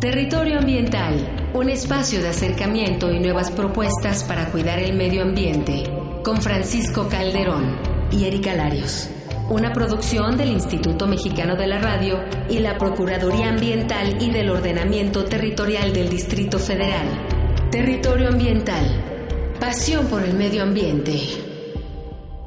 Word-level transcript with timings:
Territorio 0.00 0.60
Ambiental, 0.60 1.50
un 1.54 1.68
espacio 1.70 2.22
de 2.22 2.28
acercamiento 2.28 3.10
y 3.10 3.18
nuevas 3.18 3.50
propuestas 3.50 4.22
para 4.22 4.48
cuidar 4.52 4.78
el 4.78 4.96
medio 4.96 5.22
ambiente, 5.22 5.90
con 6.22 6.40
Francisco 6.40 7.08
Calderón 7.08 7.76
y 8.12 8.26
Erika 8.26 8.54
Larios. 8.54 9.10
Una 9.50 9.72
producción 9.72 10.36
del 10.36 10.50
Instituto 10.50 11.08
Mexicano 11.08 11.56
de 11.56 11.66
la 11.66 11.80
Radio 11.80 12.22
y 12.48 12.60
la 12.60 12.78
Procuraduría 12.78 13.48
Ambiental 13.48 14.22
y 14.22 14.30
del 14.30 14.50
Ordenamiento 14.50 15.24
Territorial 15.24 15.92
del 15.92 16.08
Distrito 16.08 16.60
Federal. 16.60 17.08
Territorio 17.72 18.28
Ambiental, 18.28 18.86
pasión 19.58 20.06
por 20.06 20.22
el 20.22 20.34
medio 20.34 20.62
ambiente. 20.62 21.47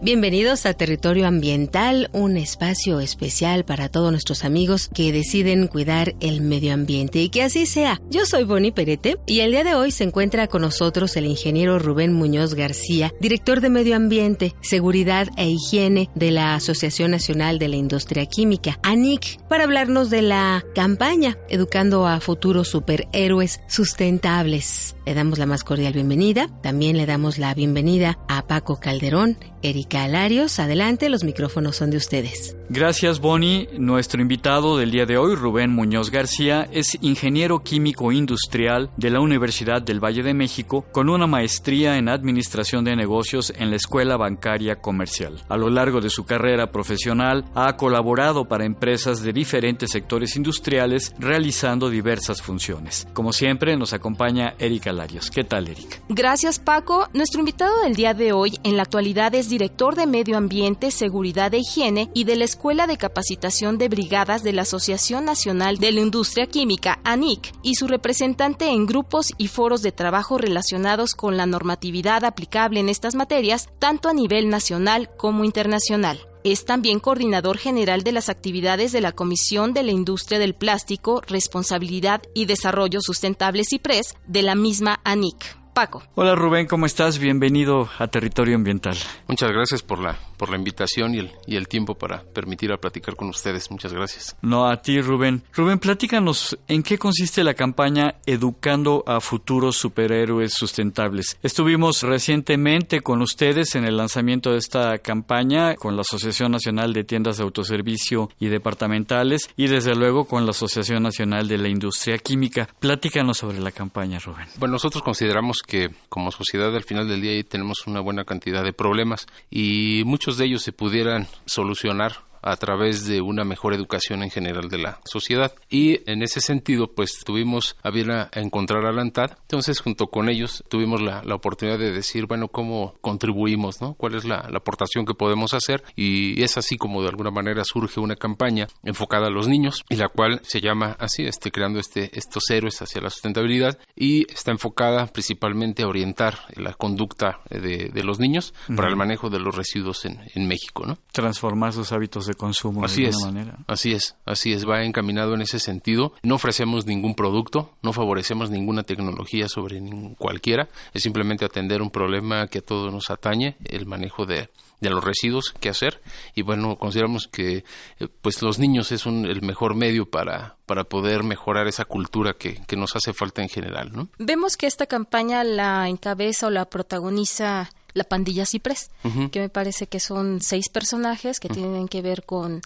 Bienvenidos 0.03 0.65
a 0.65 0.73
Territorio 0.73 1.27
Ambiental, 1.27 2.09
un 2.11 2.35
espacio 2.35 2.99
especial 2.99 3.65
para 3.65 3.87
todos 3.87 4.09
nuestros 4.09 4.43
amigos 4.43 4.89
que 4.91 5.11
deciden 5.11 5.67
cuidar 5.67 6.15
el 6.21 6.41
medio 6.41 6.73
ambiente 6.73 7.19
y 7.21 7.29
que 7.29 7.43
así 7.43 7.67
sea. 7.67 8.01
Yo 8.09 8.25
soy 8.25 8.43
Bonnie 8.43 8.71
Perete 8.71 9.17
y 9.27 9.41
el 9.41 9.51
día 9.51 9.63
de 9.63 9.75
hoy 9.75 9.91
se 9.91 10.03
encuentra 10.03 10.47
con 10.47 10.63
nosotros 10.63 11.15
el 11.17 11.27
ingeniero 11.27 11.77
Rubén 11.77 12.13
Muñoz 12.13 12.55
García, 12.55 13.13
director 13.21 13.61
de 13.61 13.69
Medio 13.69 13.95
Ambiente, 13.95 14.55
Seguridad 14.61 15.27
e 15.37 15.49
Higiene 15.49 16.09
de 16.15 16.31
la 16.31 16.55
Asociación 16.55 17.11
Nacional 17.11 17.59
de 17.59 17.67
la 17.67 17.75
Industria 17.75 18.25
Química, 18.25 18.79
ANIC, 18.81 19.39
para 19.49 19.65
hablarnos 19.65 20.09
de 20.09 20.23
la 20.23 20.65
campaña 20.73 21.37
Educando 21.47 22.07
a 22.07 22.19
Futuros 22.21 22.69
Superhéroes 22.69 23.61
Sustentables. 23.67 24.95
Le 25.05 25.13
damos 25.13 25.37
la 25.37 25.45
más 25.45 25.63
cordial 25.63 25.93
bienvenida. 25.93 26.47
También 26.63 26.97
le 26.97 27.05
damos 27.05 27.37
la 27.37 27.53
bienvenida 27.53 28.17
a 28.27 28.47
Paco 28.47 28.79
Calderón, 28.79 29.37
Erika 29.63 30.03
Alarios. 30.03 30.59
Adelante, 30.59 31.09
los 31.09 31.23
micrófonos 31.23 31.75
son 31.75 31.91
de 31.91 31.97
ustedes. 31.97 32.55
Gracias, 32.69 33.19
Bonnie. 33.19 33.67
Nuestro 33.77 34.21
invitado 34.21 34.77
del 34.77 34.91
día 34.91 35.05
de 35.05 35.17
hoy, 35.17 35.35
Rubén 35.35 35.71
Muñoz 35.71 36.09
García, 36.09 36.69
es 36.71 36.97
ingeniero 37.01 37.63
químico 37.63 38.13
industrial 38.13 38.91
de 38.95 39.09
la 39.09 39.19
Universidad 39.19 39.81
del 39.81 39.99
Valle 39.99 40.23
de 40.23 40.33
México 40.33 40.85
con 40.91 41.09
una 41.09 41.27
maestría 41.27 41.97
en 41.97 42.07
Administración 42.07 42.85
de 42.85 42.95
Negocios 42.95 43.51
en 43.57 43.71
la 43.71 43.75
Escuela 43.75 44.15
Bancaria 44.15 44.77
Comercial. 44.77 45.43
A 45.49 45.57
lo 45.57 45.69
largo 45.69 45.99
de 45.99 46.09
su 46.09 46.23
carrera 46.23 46.71
profesional, 46.71 47.43
ha 47.55 47.75
colaborado 47.75 48.45
para 48.45 48.65
empresas 48.65 49.21
de 49.21 49.33
diferentes 49.33 49.91
sectores 49.91 50.35
industriales 50.35 51.13
realizando 51.19 51.89
diversas 51.89 52.41
funciones. 52.41 53.07
Como 53.13 53.33
siempre, 53.33 53.75
nos 53.75 53.93
acompaña 53.93 54.55
Erika 54.59 54.91
Alarios. 54.91 55.29
¿Qué 55.29 55.43
tal, 55.43 55.67
Erika? 55.67 55.97
Gracias, 56.09 56.57
Paco. 56.57 57.09
Nuestro 57.13 57.39
invitado 57.39 57.81
del 57.83 57.95
día 57.95 58.13
de 58.13 58.31
hoy 58.31 58.57
en 58.63 58.77
la 58.77 58.83
actualidad 58.83 59.35
es 59.35 59.49
director 59.51 59.95
de 59.95 60.07
Medio 60.07 60.37
Ambiente, 60.37 60.91
Seguridad 60.91 61.53
e 61.53 61.59
Higiene 61.59 62.09
y 62.13 62.23
de 62.23 62.37
la 62.37 62.45
Escuela 62.45 62.87
de 62.87 62.97
Capacitación 62.97 63.77
de 63.77 63.89
Brigadas 63.89 64.43
de 64.43 64.53
la 64.53 64.61
Asociación 64.61 65.25
Nacional 65.25 65.77
de 65.77 65.91
la 65.91 65.99
Industria 65.99 66.47
Química, 66.47 66.99
ANIC, 67.03 67.51
y 67.61 67.75
su 67.75 67.87
representante 67.87 68.69
en 68.69 68.85
grupos 68.85 69.33
y 69.37 69.49
foros 69.49 69.81
de 69.81 69.91
trabajo 69.91 70.37
relacionados 70.37 71.15
con 71.15 71.35
la 71.35 71.45
normatividad 71.45 72.23
aplicable 72.23 72.79
en 72.79 72.87
estas 72.87 73.13
materias, 73.13 73.67
tanto 73.77 74.07
a 74.07 74.13
nivel 74.13 74.49
nacional 74.49 75.09
como 75.17 75.43
internacional. 75.43 76.19
Es 76.45 76.63
también 76.63 77.01
coordinador 77.01 77.57
general 77.57 78.03
de 78.03 78.13
las 78.13 78.29
actividades 78.29 78.93
de 78.93 79.01
la 79.01 79.11
Comisión 79.11 79.73
de 79.73 79.83
la 79.83 79.91
Industria 79.91 80.39
del 80.39 80.55
Plástico, 80.55 81.21
Responsabilidad 81.27 82.21
y 82.33 82.45
Desarrollo 82.45 83.01
Sustentable 83.01 83.63
CIPRES 83.63 84.15
de 84.27 84.41
la 84.43 84.55
misma 84.55 85.01
ANIC. 85.03 85.60
Paco. 85.73 86.03
Hola 86.15 86.35
Rubén, 86.35 86.67
¿cómo 86.67 86.85
estás? 86.85 87.17
Bienvenido 87.17 87.89
a 87.97 88.07
Territorio 88.07 88.55
Ambiental. 88.55 88.97
Muchas 89.27 89.51
gracias 89.51 89.81
por 89.81 89.99
la, 89.99 90.17
por 90.37 90.49
la 90.49 90.57
invitación 90.57 91.15
y 91.15 91.19
el, 91.19 91.31
y 91.47 91.55
el 91.55 91.67
tiempo 91.67 91.95
para 91.95 92.23
permitir 92.23 92.71
a 92.71 92.77
platicar 92.77 93.15
con 93.15 93.29
ustedes. 93.29 93.71
Muchas 93.71 93.93
gracias. 93.93 94.35
No, 94.41 94.67
a 94.67 94.81
ti 94.81 95.01
Rubén. 95.01 95.43
Rubén, 95.53 95.79
platícanos 95.79 96.57
en 96.67 96.83
qué 96.83 96.97
consiste 96.97 97.43
la 97.43 97.53
campaña 97.53 98.15
Educando 98.25 99.03
a 99.07 99.21
Futuros 99.21 99.77
Superhéroes 99.77 100.53
Sustentables. 100.53 101.37
Estuvimos 101.41 102.03
recientemente 102.03 103.01
con 103.01 103.21
ustedes 103.21 103.75
en 103.75 103.85
el 103.85 103.97
lanzamiento 103.97 104.51
de 104.51 104.57
esta 104.57 104.97
campaña 104.99 105.75
con 105.75 105.95
la 105.95 106.01
Asociación 106.01 106.51
Nacional 106.51 106.93
de 106.93 107.03
Tiendas 107.03 107.37
de 107.37 107.43
Autoservicio 107.43 108.29
y 108.39 108.47
Departamentales 108.47 109.49
y 109.55 109.67
desde 109.67 109.95
luego 109.95 110.25
con 110.25 110.45
la 110.45 110.51
Asociación 110.51 111.03
Nacional 111.03 111.47
de 111.47 111.57
la 111.57 111.69
Industria 111.69 112.17
Química. 112.17 112.67
Platícanos 112.79 113.37
sobre 113.37 113.59
la 113.59 113.71
campaña, 113.71 114.19
Rubén. 114.19 114.47
Bueno, 114.57 114.73
nosotros 114.73 115.03
consideramos 115.03 115.60
que 115.63 115.91
como 116.09 116.31
sociedad 116.31 116.75
al 116.75 116.83
final 116.83 117.07
del 117.07 117.21
día 117.21 117.43
tenemos 117.43 117.87
una 117.87 117.99
buena 117.99 118.25
cantidad 118.25 118.63
de 118.63 118.73
problemas 118.73 119.27
y 119.49 120.03
muchos 120.05 120.37
de 120.37 120.45
ellos 120.45 120.63
se 120.63 120.71
pudieran 120.71 121.27
solucionar 121.45 122.30
a 122.41 122.55
través 122.57 123.05
de 123.05 123.21
una 123.21 123.43
mejor 123.43 123.73
educación 123.73 124.23
en 124.23 124.29
general 124.29 124.69
de 124.69 124.77
la 124.77 124.99
sociedad. 125.05 125.53
Y 125.69 126.09
en 126.09 126.21
ese 126.21 126.41
sentido, 126.41 126.93
pues 126.93 127.23
tuvimos 127.23 127.75
a 127.83 127.89
bien 127.89 128.11
a 128.11 128.29
encontrar 128.33 128.85
a 128.85 128.91
la 128.91 129.01
ANTAD. 129.01 129.37
Entonces, 129.41 129.79
junto 129.79 130.07
con 130.07 130.29
ellos, 130.29 130.63
tuvimos 130.69 131.01
la, 131.01 131.23
la, 131.23 131.35
oportunidad 131.35 131.79
de 131.79 131.91
decir, 131.91 132.25
bueno, 132.27 132.47
cómo 132.47 132.95
contribuimos, 133.01 133.81
¿no? 133.81 133.93
¿Cuál 133.93 134.15
es 134.15 134.25
la, 134.25 134.47
la, 134.49 134.57
aportación 134.57 135.05
que 135.05 135.13
podemos 135.13 135.53
hacer? 135.53 135.83
Y 135.95 136.41
es 136.43 136.57
así 136.57 136.77
como 136.77 137.01
de 137.01 137.09
alguna 137.09 137.31
manera 137.31 137.63
surge 137.63 137.99
una 137.99 138.15
campaña 138.15 138.67
enfocada 138.83 139.27
a 139.27 139.31
los 139.31 139.47
niños 139.47 139.83
y 139.89 139.95
la 139.95 140.09
cual 140.09 140.41
se 140.43 140.61
llama 140.61 140.95
así, 140.99 141.23
este, 141.23 141.51
creando 141.51 141.79
este, 141.79 142.17
estos 142.17 142.49
héroes 142.49 142.81
hacia 142.81 143.01
la 143.01 143.09
sustentabilidad 143.09 143.79
y 143.95 144.31
está 144.31 144.51
enfocada 144.51 145.07
principalmente 145.07 145.83
a 145.83 145.87
orientar 145.87 146.39
la 146.55 146.73
conducta 146.73 147.41
de, 147.49 147.89
de 147.93 148.03
los 148.03 148.19
niños 148.19 148.53
uh 148.67 148.73
-huh. 148.73 148.75
para 148.75 148.89
el 148.89 148.95
manejo 148.95 149.29
de 149.29 149.39
los 149.39 149.55
residuos 149.55 150.05
en, 150.05 150.19
en 150.33 150.47
México, 150.47 150.85
¿no? 150.85 150.97
Transformar 151.11 151.73
sus 151.73 151.91
hábitos 151.91 152.25
de 152.25 152.30
consumo 152.35 152.83
así 152.85 153.03
de 153.03 153.09
es, 153.09 153.17
manera. 153.23 153.57
Así 153.67 153.93
es, 153.93 154.15
así 154.25 154.53
es, 154.53 154.67
va 154.67 154.83
encaminado 154.83 155.33
en 155.33 155.41
ese 155.41 155.59
sentido. 155.59 156.13
No 156.23 156.35
ofrecemos 156.35 156.85
ningún 156.85 157.15
producto, 157.15 157.71
no 157.81 157.93
favorecemos 157.93 158.49
ninguna 158.49 158.83
tecnología 158.83 159.47
sobre 159.47 159.81
cualquiera, 160.17 160.69
es 160.93 161.03
simplemente 161.03 161.45
atender 161.45 161.81
un 161.81 161.89
problema 161.89 162.47
que 162.47 162.59
a 162.59 162.61
todos 162.61 162.93
nos 162.93 163.09
atañe, 163.09 163.55
el 163.65 163.85
manejo 163.85 164.25
de, 164.25 164.49
de 164.81 164.89
los 164.89 165.03
residuos 165.03 165.53
que 165.59 165.69
hacer 165.69 166.01
y 166.35 166.41
bueno 166.41 166.75
consideramos 166.75 167.27
que 167.27 167.63
eh, 167.99 168.07
pues 168.21 168.41
los 168.41 168.59
niños 168.59 168.91
es 168.91 169.05
un, 169.05 169.25
el 169.25 169.41
mejor 169.43 169.75
medio 169.75 170.09
para 170.09 170.57
para 170.65 170.83
poder 170.83 171.23
mejorar 171.23 171.67
esa 171.67 171.85
cultura 171.85 172.33
que, 172.33 172.55
que 172.65 172.75
nos 172.75 172.95
hace 172.95 173.13
falta 173.13 173.43
en 173.43 173.49
general 173.49 173.91
¿no? 173.93 174.09
vemos 174.17 174.57
que 174.57 174.65
esta 174.65 174.87
campaña 174.87 175.43
la 175.43 175.87
encabeza 175.87 176.47
o 176.47 176.49
la 176.49 176.65
protagoniza 176.65 177.69
la 177.93 178.03
pandilla 178.03 178.45
Ciprés, 178.45 178.89
uh 179.03 179.09
-huh. 179.09 179.29
que 179.29 179.39
me 179.39 179.49
parece 179.49 179.87
que 179.87 179.99
son 179.99 180.41
seis 180.41 180.69
personajes 180.69 181.39
que 181.39 181.47
uh 181.47 181.51
-huh. 181.51 181.55
tienen 181.55 181.87
que 181.87 182.01
ver 182.01 182.23
con, 182.23 182.61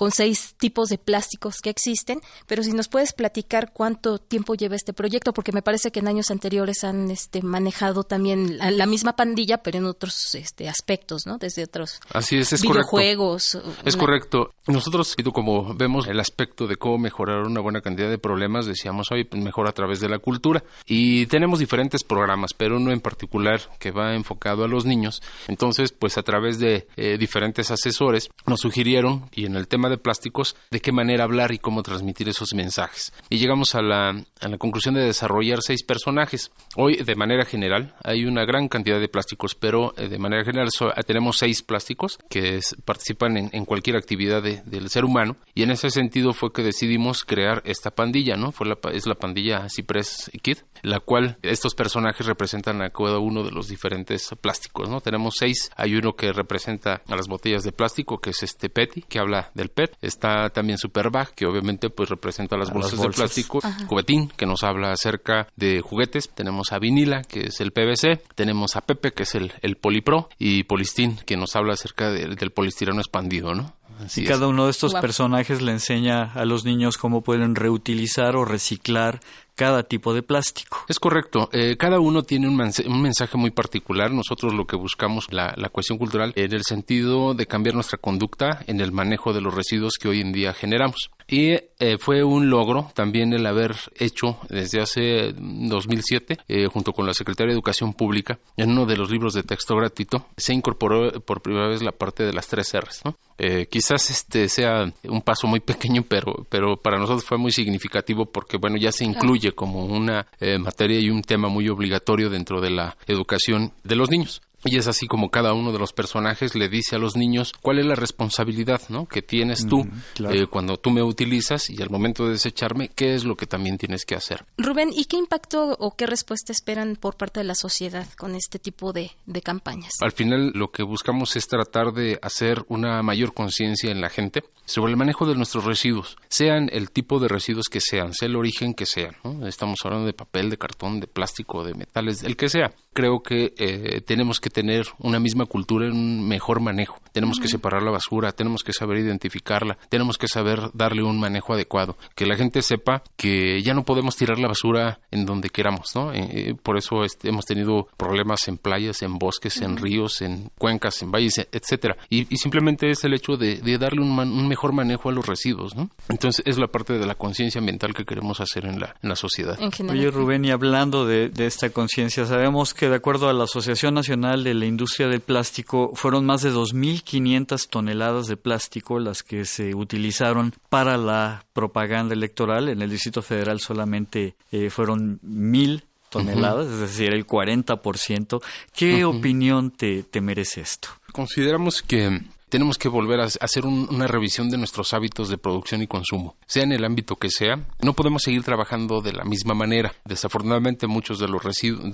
con 0.00 0.12
seis 0.12 0.54
tipos 0.56 0.88
de 0.88 0.96
plásticos 0.96 1.60
que 1.60 1.68
existen, 1.68 2.22
pero 2.46 2.62
si 2.62 2.72
nos 2.72 2.88
puedes 2.88 3.12
platicar 3.12 3.70
cuánto 3.74 4.16
tiempo 4.16 4.54
lleva 4.54 4.74
este 4.74 4.94
proyecto, 4.94 5.34
porque 5.34 5.52
me 5.52 5.60
parece 5.60 5.92
que 5.92 6.00
en 6.00 6.08
años 6.08 6.30
anteriores 6.30 6.84
han 6.84 7.10
este, 7.10 7.42
manejado 7.42 8.02
también 8.02 8.56
la, 8.56 8.70
la, 8.70 8.86
misma 8.86 9.14
pandilla, 9.14 9.58
pero 9.58 9.76
en 9.76 9.84
otros 9.84 10.34
este, 10.34 10.70
aspectos, 10.70 11.26
¿no? 11.26 11.36
Desde 11.36 11.64
otros 11.64 12.00
Así 12.14 12.38
es, 12.38 12.50
es 12.54 12.62
videojuegos. 12.62 13.58
Correcto. 13.60 13.82
Es 13.84 13.94
una... 13.94 14.00
correcto. 14.02 14.54
Nosotros, 14.68 15.14
como 15.34 15.74
vemos 15.74 16.06
el 16.06 16.18
aspecto 16.18 16.66
de 16.66 16.76
cómo 16.76 16.96
mejorar 16.96 17.42
una 17.42 17.60
buena 17.60 17.82
cantidad 17.82 18.08
de 18.08 18.16
problemas, 18.16 18.64
decíamos, 18.64 19.12
hoy 19.12 19.24
pues 19.24 19.42
mejor 19.42 19.68
a 19.68 19.72
través 19.72 20.00
de 20.00 20.08
la 20.08 20.18
cultura. 20.18 20.64
Y 20.86 21.26
tenemos 21.26 21.58
diferentes 21.58 22.04
programas, 22.04 22.54
pero 22.56 22.78
uno 22.78 22.90
en 22.90 23.00
particular 23.00 23.60
que 23.78 23.90
va 23.90 24.14
enfocado 24.14 24.64
a 24.64 24.68
los 24.68 24.86
niños. 24.86 25.20
Entonces, 25.46 25.92
pues 25.92 26.16
a 26.16 26.22
través 26.22 26.58
de 26.58 26.88
eh, 26.96 27.18
diferentes 27.18 27.70
asesores 27.70 28.30
nos 28.46 28.60
sugirieron, 28.60 29.28
y 29.32 29.44
en 29.44 29.56
el 29.56 29.68
tema 29.68 29.89
de 29.90 29.98
plásticos, 29.98 30.56
de 30.70 30.80
qué 30.80 30.92
manera 30.92 31.24
hablar 31.24 31.52
y 31.52 31.58
cómo 31.58 31.82
transmitir 31.82 32.28
esos 32.28 32.54
mensajes. 32.54 33.12
Y 33.28 33.38
llegamos 33.38 33.74
a 33.74 33.82
la, 33.82 34.10
a 34.40 34.48
la 34.48 34.58
conclusión 34.58 34.94
de 34.94 35.02
desarrollar 35.04 35.60
seis 35.62 35.82
personajes. 35.82 36.50
Hoy, 36.76 36.96
de 36.96 37.14
manera 37.14 37.44
general, 37.44 37.94
hay 38.02 38.24
una 38.24 38.44
gran 38.44 38.68
cantidad 38.68 39.00
de 39.00 39.08
plásticos, 39.08 39.54
pero 39.54 39.94
eh, 39.96 40.08
de 40.08 40.18
manera 40.18 40.44
general 40.44 40.68
so, 40.70 40.90
tenemos 41.06 41.38
seis 41.38 41.62
plásticos 41.62 42.18
que 42.28 42.56
es, 42.56 42.76
participan 42.84 43.36
en, 43.36 43.50
en, 43.52 43.64
cualquier 43.64 43.96
actividad 43.96 44.42
de, 44.42 44.62
del 44.64 44.88
ser 44.88 45.04
humano. 45.04 45.36
Y 45.54 45.62
en 45.62 45.70
ese 45.70 45.90
sentido 45.90 46.32
fue 46.32 46.52
que 46.52 46.62
decidimos 46.62 47.24
crear 47.24 47.62
esta 47.64 47.90
pandilla, 47.90 48.36
¿no? 48.36 48.52
Fue 48.52 48.66
la, 48.66 48.78
es 48.92 49.06
la 49.06 49.14
pandilla 49.14 49.66
Cypress 49.68 50.30
Kid, 50.42 50.58
la 50.82 51.00
cual 51.00 51.38
estos 51.42 51.74
personajes 51.74 52.26
representan 52.26 52.82
a 52.82 52.90
cada 52.90 53.18
uno 53.18 53.42
de 53.42 53.50
los 53.50 53.68
diferentes 53.68 54.30
plásticos, 54.40 54.88
¿no? 54.88 55.00
Tenemos 55.00 55.34
seis. 55.38 55.70
Hay 55.76 55.94
uno 55.94 56.14
que 56.14 56.32
representa 56.32 57.02
a 57.06 57.16
las 57.16 57.28
botellas 57.28 57.62
de 57.64 57.72
plástico, 57.72 58.20
que 58.20 58.30
es 58.30 58.42
este 58.42 58.68
Petty, 58.68 59.02
que 59.02 59.18
habla 59.18 59.50
del 59.54 59.70
PET, 59.80 59.96
está 60.02 60.50
también 60.50 60.78
Superbag, 60.78 61.34
que 61.34 61.46
obviamente 61.46 61.90
pues 61.90 62.08
representa 62.08 62.56
las, 62.56 62.72
bolsas, 62.72 63.00
de 63.00 63.08
plástico, 63.08 63.60
Cubetín, 63.86 64.28
que 64.36 64.46
nos 64.46 64.62
habla 64.62 64.92
acerca 64.92 65.48
de 65.56 65.80
juguetes, 65.80 66.28
tenemos 66.30 66.72
a 66.72 66.78
Vinila, 66.78 67.22
que 67.22 67.46
es 67.46 67.60
el 67.60 67.72
PVC, 67.72 68.22
tenemos 68.34 68.76
a 68.76 68.82
Pepe, 68.82 69.12
que 69.12 69.22
es 69.22 69.34
el, 69.34 69.52
el 69.62 69.76
Polipro, 69.76 70.28
y 70.38 70.64
Polistín, 70.64 71.16
que 71.24 71.36
nos 71.36 71.56
habla 71.56 71.74
acerca 71.74 72.10
del 72.10 72.50
polistireno 72.50 73.00
expandido, 73.00 73.54
¿no? 73.54 73.74
y 74.16 74.24
cada 74.24 74.48
uno 74.48 74.64
de 74.64 74.70
estos 74.70 74.94
personajes 74.94 75.60
le 75.60 75.72
enseña 75.72 76.32
a 76.32 76.44
los 76.44 76.64
niños 76.64 76.96
cómo 76.96 77.22
pueden 77.22 77.54
reutilizar 77.54 78.36
o 78.36 78.44
reciclar 78.44 79.20
cada 79.60 79.82
tipo 79.82 80.14
de 80.14 80.22
plástico. 80.22 80.86
Es 80.88 80.98
correcto. 80.98 81.50
Eh, 81.52 81.76
cada 81.76 82.00
uno 82.00 82.22
tiene 82.22 82.48
un, 82.48 82.56
mensaje 82.56 83.36
muy 83.36 83.50
particular. 83.50 84.10
Nosotros 84.10 84.54
lo 84.54 84.66
que 84.66 84.74
buscamos, 84.74 85.26
la, 85.30 85.52
la, 85.58 85.68
cuestión 85.68 85.98
cultural, 85.98 86.32
en 86.34 86.54
el 86.54 86.62
sentido 86.64 87.34
de 87.34 87.44
cambiar 87.44 87.74
nuestra 87.74 87.98
conducta 87.98 88.64
en 88.66 88.80
el 88.80 88.90
manejo 88.90 89.34
de 89.34 89.42
los 89.42 89.52
residuos 89.52 89.98
que 90.00 90.08
hoy 90.08 90.22
en 90.22 90.32
día 90.32 90.54
generamos. 90.54 91.10
Y 91.30 91.52
eh, 91.78 91.96
fue 92.00 92.24
un 92.24 92.50
logro 92.50 92.90
también 92.92 93.32
el 93.32 93.46
haber 93.46 93.76
hecho 93.94 94.38
desde 94.48 94.80
hace 94.80 95.32
2007, 95.32 96.38
eh, 96.48 96.66
junto 96.66 96.92
con 96.92 97.06
la 97.06 97.14
Secretaría 97.14 97.50
de 97.50 97.54
Educación 97.54 97.94
Pública, 97.94 98.40
en 98.56 98.72
uno 98.72 98.84
de 98.84 98.96
los 98.96 99.10
libros 99.10 99.34
de 99.34 99.44
texto 99.44 99.76
gratuito, 99.76 100.26
se 100.36 100.52
incorporó 100.52 101.12
por 101.20 101.40
primera 101.40 101.68
vez 101.68 101.82
la 101.82 101.92
parte 101.92 102.24
de 102.24 102.32
las 102.32 102.48
tres 102.48 102.72
R's. 102.76 103.02
Eh, 103.38 103.68
quizás 103.70 104.10
este 104.10 104.48
sea 104.48 104.92
un 105.04 105.22
paso 105.22 105.46
muy 105.46 105.60
pequeño, 105.60 106.02
pero, 106.06 106.46
pero 106.48 106.76
para 106.76 106.98
nosotros 106.98 107.24
fue 107.24 107.38
muy 107.38 107.52
significativo 107.52 108.26
porque, 108.26 108.56
bueno, 108.56 108.76
ya 108.76 108.90
se 108.90 109.04
incluye 109.04 109.49
como 109.52 109.84
una 109.84 110.26
materia 110.58 111.00
y 111.00 111.10
un 111.10 111.22
tema 111.22 111.48
muy 111.48 111.68
obligatorio 111.68 112.30
dentro 112.30 112.60
de 112.60 112.70
la 112.70 112.96
educación 113.06 113.72
de 113.84 113.96
los 113.96 114.10
niños. 114.10 114.42
Y 114.64 114.76
es 114.76 114.86
así 114.86 115.06
como 115.06 115.30
cada 115.30 115.54
uno 115.54 115.72
de 115.72 115.78
los 115.78 115.92
personajes 115.92 116.54
le 116.54 116.68
dice 116.68 116.96
a 116.96 116.98
los 116.98 117.16
niños 117.16 117.52
cuál 117.62 117.78
es 117.78 117.86
la 117.86 117.94
responsabilidad 117.94 118.82
¿no? 118.88 119.06
que 119.06 119.22
tienes 119.22 119.66
tú 119.66 119.86
eh, 120.30 120.46
cuando 120.46 120.76
tú 120.76 120.90
me 120.90 121.02
utilizas 121.02 121.70
y 121.70 121.80
al 121.80 121.90
momento 121.90 122.26
de 122.26 122.32
desecharme, 122.32 122.88
qué 122.88 123.14
es 123.14 123.24
lo 123.24 123.36
que 123.36 123.46
también 123.46 123.78
tienes 123.78 124.04
que 124.04 124.14
hacer. 124.14 124.44
Rubén, 124.58 124.90
¿y 124.92 125.06
qué 125.06 125.16
impacto 125.16 125.76
o 125.78 125.96
qué 125.96 126.06
respuesta 126.06 126.52
esperan 126.52 126.96
por 126.96 127.16
parte 127.16 127.40
de 127.40 127.44
la 127.44 127.54
sociedad 127.54 128.06
con 128.18 128.34
este 128.34 128.58
tipo 128.58 128.92
de, 128.92 129.12
de 129.26 129.42
campañas? 129.42 129.92
Al 130.00 130.12
final 130.12 130.52
lo 130.54 130.70
que 130.70 130.82
buscamos 130.82 131.36
es 131.36 131.48
tratar 131.48 131.92
de 131.92 132.18
hacer 132.22 132.64
una 132.68 133.02
mayor 133.02 133.32
conciencia 133.32 133.90
en 133.90 134.00
la 134.00 134.10
gente 134.10 134.42
sobre 134.70 134.92
el 134.92 134.96
manejo 134.96 135.26
de 135.26 135.34
nuestros 135.34 135.64
residuos, 135.64 136.16
sean 136.28 136.68
el 136.72 136.90
tipo 136.92 137.18
de 137.18 137.26
residuos 137.26 137.66
que 137.68 137.80
sean, 137.80 138.14
sea 138.14 138.28
el 138.28 138.36
origen 138.36 138.74
que 138.74 138.86
sean. 138.86 139.16
Estamos 139.44 139.80
hablando 139.84 140.06
de 140.06 140.12
papel, 140.12 140.48
de 140.48 140.58
cartón, 140.58 141.00
de 141.00 141.08
plástico, 141.08 141.64
de 141.64 141.74
metales, 141.74 142.22
el 142.22 142.36
que 142.36 142.48
sea. 142.48 142.72
Creo 142.92 143.20
que 143.20 143.52
eh, 143.56 144.00
tenemos 144.02 144.38
que 144.38 144.49
tener 144.50 144.86
una 144.98 145.18
misma 145.18 145.46
cultura 145.46 145.86
en 145.86 145.92
un 145.92 146.28
mejor 146.28 146.60
manejo. 146.60 146.98
Tenemos 147.12 147.38
que 147.38 147.48
separar 147.48 147.82
la 147.82 147.90
basura, 147.90 148.32
tenemos 148.32 148.62
que 148.62 148.72
saber 148.72 148.98
identificarla, 148.98 149.78
tenemos 149.88 150.18
que 150.18 150.28
saber 150.28 150.70
darle 150.74 151.02
un 151.02 151.18
manejo 151.18 151.54
adecuado. 151.54 151.96
Que 152.14 152.26
la 152.26 152.36
gente 152.36 152.62
sepa 152.62 153.02
que 153.16 153.62
ya 153.62 153.74
no 153.74 153.84
podemos 153.84 154.16
tirar 154.16 154.38
la 154.38 154.48
basura 154.48 155.00
en 155.10 155.26
donde 155.26 155.50
queramos, 155.50 155.94
¿no? 155.94 156.12
Eh, 156.12 156.28
eh, 156.32 156.54
por 156.60 156.76
eso 156.76 157.04
este, 157.04 157.28
hemos 157.28 157.46
tenido 157.46 157.88
problemas 157.96 158.46
en 158.48 158.58
playas, 158.58 159.02
en 159.02 159.18
bosques, 159.18 159.60
en 159.60 159.76
ríos, 159.76 160.22
en 160.22 160.50
cuencas, 160.58 161.02
en 161.02 161.10
valles, 161.10 161.46
etcétera. 161.52 161.96
Y, 162.08 162.24
simplemente 162.36 162.90
es 162.90 163.04
el 163.04 163.12
hecho 163.12 163.36
de, 163.36 163.60
darle 163.78 164.00
un, 164.00 164.48
mejor 164.48 164.72
manejo 164.72 165.08
a 165.08 165.12
los 165.12 165.26
residuos, 165.26 165.74
¿no? 165.74 165.90
Entonces 166.08 166.42
es 166.46 166.58
la 166.58 166.68
parte 166.68 166.94
de 166.94 167.06
la 167.06 167.14
conciencia 167.14 167.58
ambiental 167.58 167.94
que 167.94 168.04
queremos 168.04 168.40
hacer 168.40 168.66
en 168.66 168.80
la, 168.80 168.94
en 169.02 169.08
la 169.08 169.16
sociedad. 169.16 169.58
Oye, 169.88 170.10
Rubén, 170.10 170.44
y 170.44 170.50
hablando 170.50 171.06
de, 171.06 171.28
de 171.28 171.46
esta 171.46 171.70
conciencia, 171.70 172.24
sabemos 172.24 172.74
que 172.74 172.88
de 172.88 172.96
acuerdo 172.96 173.28
a 173.28 173.32
la 173.32 173.44
Asociación 173.44 173.94
Nacional 173.94 174.39
de 174.44 174.54
la 174.54 174.66
Industria 174.66 175.08
del 175.08 175.20
Plástico, 175.20 175.92
fueron 175.94 176.26
más 176.26 176.42
de 176.42 176.52
2.500 176.52 177.68
toneladas 177.68 178.26
de 178.26 178.36
plástico 178.36 178.98
las 178.98 179.22
que 179.22 179.44
se 179.44 179.74
utilizaron 179.74 180.54
para 180.68 180.96
la 180.96 181.44
propaganda 181.52 182.14
electoral. 182.14 182.68
En 182.68 182.82
el 182.82 182.90
Distrito 182.90 183.22
Federal 183.22 183.60
solamente 183.60 184.34
eh, 184.52 184.70
fueron 184.70 185.20
1.000 185.20 185.82
toneladas, 186.10 186.66
es 186.66 186.80
decir, 186.80 187.12
el 187.12 187.26
40%. 187.26 188.42
¿Qué 188.74 189.04
opinión 189.04 189.70
te, 189.70 190.02
te 190.02 190.20
merece 190.20 190.60
esto? 190.60 190.88
Consideramos 191.12 191.82
que 191.82 192.20
tenemos 192.50 192.76
que 192.76 192.88
volver 192.88 193.20
a 193.20 193.24
hacer 193.24 193.64
una 193.64 194.06
revisión 194.06 194.50
de 194.50 194.58
nuestros 194.58 194.92
hábitos 194.92 195.28
de 195.28 195.38
producción 195.38 195.82
y 195.82 195.86
consumo, 195.86 196.36
sea 196.46 196.64
en 196.64 196.72
el 196.72 196.84
ámbito 196.84 197.16
que 197.16 197.30
sea. 197.30 197.64
No 197.80 197.94
podemos 197.94 198.22
seguir 198.22 198.42
trabajando 198.42 199.00
de 199.00 199.12
la 199.12 199.24
misma 199.24 199.54
manera. 199.54 199.94
Desafortunadamente 200.04 200.86
muchos 200.86 201.18
de 201.18 201.28
los 201.28 201.40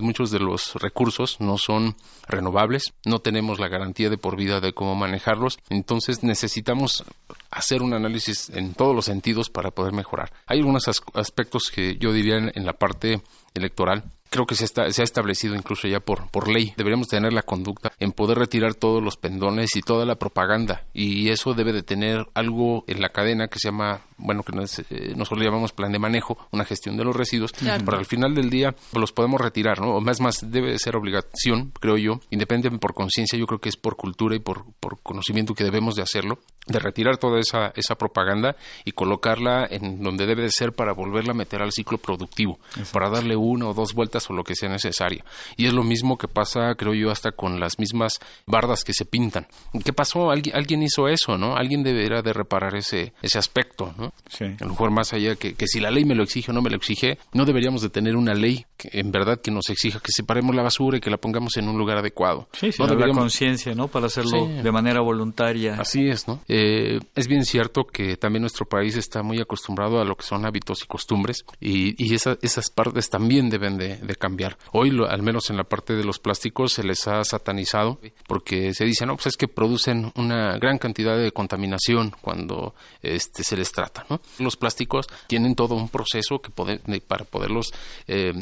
muchos 0.01 0.31
de 0.31 0.41
los 0.41 0.75
recursos 0.75 1.41
no 1.41 1.59
son 1.59 1.97
renovables, 2.27 2.95
no 3.05 3.21
tenemos 3.21 3.61
la 3.61 3.69
garantía 3.69 4.11
de 4.11 4.19
por 4.19 4.37
vida 4.37 4.61
de 4.61 4.73
cómo 4.73 4.95
manejarlos, 4.95 5.59
entonces 5.69 6.23
necesitamos 6.23 7.05
hacer 7.51 7.83
un 7.83 7.95
análisis 7.95 8.51
en 8.51 8.75
todos 8.75 8.95
los 8.95 9.05
sentidos 9.05 9.51
para 9.51 9.71
poder 9.71 9.93
mejorar. 9.93 10.33
Hay 10.47 10.59
algunos 10.59 10.89
aspectos 11.15 11.71
que 11.71 11.97
yo 11.99 12.13
diría 12.13 12.37
en 12.37 12.67
la 12.67 12.73
parte 12.73 13.21
electoral 13.55 14.05
creo 14.37 14.47
que 14.47 14.55
se, 14.55 14.67
está, 14.67 14.91
se 14.93 15.01
ha 15.01 15.05
establecido 15.05 15.55
incluso 15.55 15.89
ya 15.89 16.01
por, 16.01 16.31
por 16.31 16.49
ley. 16.49 16.75
Deberíamos 16.77 17.09
tener 17.09 17.33
la 17.33 17.43
conducta 17.43 17.91
en 17.99 18.13
poder 18.13 18.39
retirar 18.39 18.75
todos 18.75 19.03
los 19.03 19.17
pendones 19.17 19.75
y 19.77 19.81
toda 19.81 20.05
la 20.05 20.17
propaganda. 20.17 20.85
Y 20.93 21.31
eso 21.31 21.55
debe 21.55 21.73
de 21.73 21.83
tener 21.83 22.27
algo 22.35 22.85
en 22.87 23.01
la 23.01 23.09
cadena 23.09 23.49
que 23.49 23.59
se 23.59 23.69
llama, 23.69 24.03
bueno, 24.19 24.43
que 24.43 24.53
eh, 24.53 25.13
nosotros 25.17 25.39
le 25.41 25.45
llamamos 25.47 25.73
plan 25.73 25.93
de 25.93 25.99
manejo, 25.99 26.39
una 26.51 26.65
gestión 26.65 26.97
de 26.97 27.05
los 27.05 27.15
residuos. 27.15 27.53
Para 27.85 27.99
al 27.99 28.07
final 28.07 28.35
del 28.35 28.51
día 28.51 28.73
pues, 28.73 29.01
los 29.01 29.13
podemos 29.13 29.41
retirar, 29.41 29.81
¿no? 29.81 29.97
O 29.97 30.01
más, 30.01 30.21
más, 30.21 30.51
debe 30.51 30.73
de 30.73 30.79
ser 30.79 30.97
obligación, 30.97 31.73
creo 31.79 31.97
yo, 31.97 32.21
independientemente 32.31 32.81
por 32.81 32.95
conciencia, 32.95 33.39
yo 33.39 33.47
creo 33.47 33.61
que 33.61 33.69
es 33.69 33.77
por 33.77 33.97
cultura 33.97 34.35
y 34.37 34.39
por, 34.39 34.65
por 34.81 35.01
conocimiento 35.03 35.55
que 35.55 35.65
debemos 35.65 35.95
de 35.95 36.03
hacerlo, 36.03 36.39
de 36.67 36.79
retirar 36.79 37.19
toda 37.19 37.39
esa, 37.39 37.73
esa 37.77 37.97
propaganda 37.97 38.57
y 38.85 38.93
colocarla 38.93 39.67
en 39.71 40.03
donde 40.03 40.27
debe 40.27 40.43
de 40.43 40.51
ser 40.51 40.73
para 40.73 40.93
volverla 40.93 41.33
a 41.33 41.35
meter 41.35 41.63
al 41.63 41.73
ciclo 41.73 41.99
productivo, 41.99 42.59
para 42.93 43.11
darle 43.11 43.37
una 43.37 43.69
o 43.69 43.75
dos 43.75 43.95
vueltas 43.95 44.29
o 44.31 44.33
lo 44.33 44.45
que 44.45 44.55
sea 44.55 44.69
necesario. 44.69 45.25
Y 45.57 45.67
es 45.67 45.73
lo 45.73 45.85
mismo 45.85 46.19
que 46.19 46.29
pasa, 46.29 46.75
creo 46.77 46.95
yo, 46.95 47.11
hasta 47.11 47.33
con 47.33 47.61
las 47.61 47.79
mismas 47.79 48.19
bardas 48.47 48.83
que 48.85 48.93
se 48.93 49.05
pintan. 49.05 49.47
¿Qué 49.85 49.93
pasó? 49.93 50.31
Alguien, 50.31 50.57
alguien 50.57 50.83
hizo 50.83 51.09
eso, 51.09 51.39
¿no? 51.39 51.57
Alguien 51.57 51.83
deberá 51.83 52.23
de 52.23 52.33
reparar 52.33 52.75
ese, 52.75 53.13
ese 53.23 53.39
aspecto, 53.39 53.95
¿no? 53.97 54.06
Sí. 54.29 54.45
A 54.45 54.65
lo 54.65 54.71
mejor 54.71 54.91
más 54.91 55.13
allá 55.13 55.37
que, 55.37 55.55
que 55.55 55.67
si 55.67 55.81
la 55.81 55.91
ley 55.91 56.05
me 56.05 56.15
lo 56.15 56.23
exige 56.23 56.51
o 56.51 56.55
no 56.55 56.63
me 56.63 56.71
lo 56.71 56.77
exige, 56.77 57.19
no 57.33 57.45
deberíamos 57.45 57.83
de 57.83 57.91
tener 57.91 58.17
una 58.17 58.35
ley 58.35 58.67
que 58.77 58.91
en 58.93 59.11
verdad 59.11 59.41
que 59.41 59.51
nos 59.51 59.71
exija 59.71 60.01
que 60.01 60.13
separemos 60.13 60.55
la 60.55 60.63
basura 60.63 60.99
y 60.99 61.01
que 61.01 61.11
la 61.11 61.17
pongamos 61.17 61.57
en 61.57 61.69
un 61.69 61.79
lugar 61.79 61.99
adecuado. 61.99 62.49
Sí, 62.53 62.73
sí, 62.73 62.83
no 62.83 62.89
deberíamos... 62.89 63.23
conciencia, 63.23 63.75
¿no? 63.75 63.89
Para 63.89 64.07
hacerlo 64.07 64.47
de 64.47 64.73
manera 64.73 65.01
voluntaria. 65.01 65.77
Así 65.79 66.09
es, 66.09 66.29
¿no? 66.29 66.41
Eh, 66.49 67.01
es 67.15 67.29
bien 67.29 67.45
cierto 67.45 67.85
que 67.85 68.17
también 68.17 68.43
nuestro 68.43 68.67
país 68.67 68.97
está 68.97 69.23
muy 69.23 69.41
acostumbrado 69.41 70.01
a 70.01 70.05
lo 70.05 70.17
que 70.17 70.25
son 70.25 70.45
hábitos 70.45 70.83
y 70.83 70.87
costumbres 70.87 71.45
y, 71.61 71.95
y 72.03 72.15
esas 72.15 72.71
partes 72.71 73.11
también 73.11 73.49
deben 73.51 73.79
de, 73.79 73.97
de 73.97 74.15
cambiar. 74.17 74.59
Hoy, 74.73 74.97
al 75.09 75.23
menos 75.23 75.51
en 75.51 75.57
la 75.57 75.65
parte 75.65 75.95
de 75.95 76.05
los 76.05 76.19
plásticos, 76.19 76.73
se 76.73 76.83
les 76.83 77.07
ha 77.09 77.25
satanizado 77.25 78.01
porque 78.27 78.75
se 78.75 78.85
dice, 78.85 79.07
no, 79.07 79.15
pues 79.17 79.29
es 79.29 79.37
que 79.37 79.49
producen 79.49 80.13
una 80.17 80.59
gran 80.59 80.79
cantidad 80.79 81.17
de 81.17 81.33
contaminación 81.33 82.13
cuando 82.21 82.75
este, 83.03 83.45
se 83.45 83.57
les 83.57 83.73
trata. 83.73 83.96
Los 84.39 84.57
plásticos 84.57 85.07
tienen 85.27 85.55
todo 85.55 85.75
un 85.75 85.89
proceso 85.89 86.41
que 86.41 86.51
para 86.51 87.25
poderlos 87.25 87.73
eh, 88.07 88.33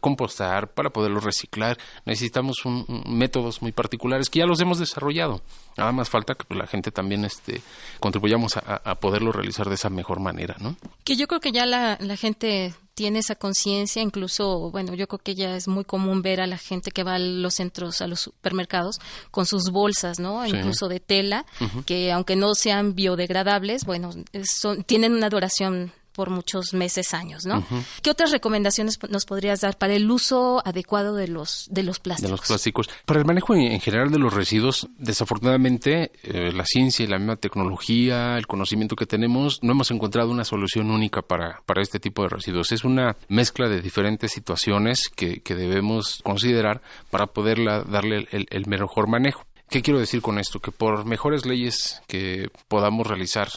compostar, 0.00 0.68
para 0.72 0.90
poderlos 0.90 1.24
reciclar. 1.24 1.78
Necesitamos 2.04 2.64
un, 2.64 2.86
métodos 3.06 3.62
muy 3.62 3.72
particulares 3.72 4.30
que 4.30 4.40
ya 4.40 4.46
los 4.46 4.60
hemos 4.60 4.78
desarrollado. 4.78 5.42
Nada 5.76 5.92
más 5.92 6.08
falta 6.08 6.34
que 6.34 6.44
pues, 6.44 6.58
la 6.58 6.66
gente 6.66 6.90
también 6.90 7.24
este, 7.24 7.60
contribuyamos 8.00 8.56
a, 8.56 8.80
a, 8.84 8.94
poderlo 8.96 9.32
realizar 9.32 9.68
de 9.68 9.76
esa 9.76 9.90
mejor 9.90 10.20
manera. 10.20 10.56
¿no? 10.58 10.76
Que 11.04 11.16
yo 11.16 11.26
creo 11.26 11.40
que 11.40 11.52
ya 11.52 11.66
la, 11.66 11.96
la 12.00 12.16
gente 12.16 12.74
tiene 12.98 13.20
esa 13.20 13.36
conciencia, 13.36 14.02
incluso, 14.02 14.72
bueno, 14.72 14.92
yo 14.92 15.06
creo 15.06 15.20
que 15.20 15.36
ya 15.36 15.54
es 15.54 15.68
muy 15.68 15.84
común 15.84 16.20
ver 16.20 16.40
a 16.40 16.48
la 16.48 16.58
gente 16.58 16.90
que 16.90 17.04
va 17.04 17.14
a 17.14 17.18
los 17.20 17.54
centros, 17.54 18.00
a 18.00 18.08
los 18.08 18.18
supermercados, 18.18 18.98
con 19.30 19.46
sus 19.46 19.70
bolsas, 19.70 20.18
¿no? 20.18 20.44
Incluso 20.44 20.88
de 20.88 20.98
tela, 20.98 21.46
que 21.86 22.10
aunque 22.10 22.34
no 22.34 22.56
sean 22.56 22.96
biodegradables, 22.96 23.84
bueno, 23.84 24.10
son, 24.42 24.82
tienen 24.82 25.12
una 25.12 25.28
duración 25.28 25.92
por 26.18 26.30
muchos 26.30 26.74
meses, 26.74 27.14
años, 27.14 27.46
¿no? 27.46 27.64
¿Qué 28.02 28.10
otras 28.10 28.32
recomendaciones 28.32 28.98
nos 29.08 29.24
podrías 29.24 29.60
dar 29.60 29.78
para 29.78 29.94
el 29.94 30.10
uso 30.10 30.60
adecuado 30.66 31.14
de 31.14 31.28
los 31.28 31.68
de 31.70 31.84
los 31.84 32.00
plásticos? 32.00 32.28
De 32.28 32.36
los 32.36 32.44
plásticos. 32.44 32.90
Para 33.04 33.20
el 33.20 33.24
manejo 33.24 33.54
en 33.54 33.78
general 33.78 34.10
de 34.10 34.18
los 34.18 34.34
residuos, 34.34 34.88
desafortunadamente 34.98 36.10
eh, 36.24 36.50
la 36.52 36.66
ciencia 36.66 37.04
y 37.04 37.06
la 37.06 37.18
misma 37.18 37.36
tecnología, 37.36 38.36
el 38.36 38.48
conocimiento 38.48 38.96
que 38.96 39.06
tenemos, 39.06 39.62
no 39.62 39.70
hemos 39.70 39.92
encontrado 39.92 40.32
una 40.32 40.44
solución 40.44 40.90
única 40.90 41.22
para, 41.22 41.62
para 41.66 41.82
este 41.82 42.00
tipo 42.00 42.24
de 42.24 42.30
residuos. 42.30 42.72
Es 42.72 42.82
una 42.82 43.14
mezcla 43.28 43.68
de 43.68 43.80
diferentes 43.80 44.32
situaciones 44.32 45.08
que, 45.14 45.38
que 45.38 45.54
debemos 45.54 46.20
considerar 46.24 46.82
para 47.10 47.26
poderla 47.26 47.84
darle 47.84 48.26
el, 48.32 48.48
el 48.50 48.66
mejor 48.66 49.06
manejo. 49.06 49.44
¿Qué 49.70 49.82
quiero 49.82 50.00
decir 50.00 50.22
con 50.22 50.38
esto? 50.38 50.60
Que 50.60 50.72
por 50.72 51.04
mejores 51.04 51.44
leyes 51.44 52.00
que 52.06 52.48
podamos 52.68 53.06
realizar 53.06 53.48